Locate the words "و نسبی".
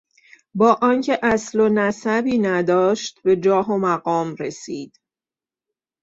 1.59-2.37